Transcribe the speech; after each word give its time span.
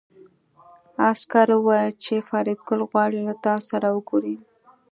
عسکر 1.09 1.47
وویل 1.55 1.91
چې 2.03 2.25
فریدګل 2.27 2.79
غواړي 2.89 3.19
له 3.27 3.33
تاسو 3.43 3.65
سره 3.71 3.87
وګوري 3.95 4.35